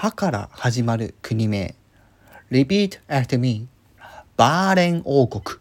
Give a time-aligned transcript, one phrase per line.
[0.00, 1.74] はから始まる国名。
[2.50, 3.66] Repeat after me
[4.34, 5.59] バーレン王国。